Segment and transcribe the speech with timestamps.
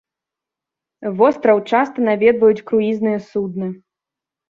[1.19, 3.67] Востраў часта наведваюць круізныя судны.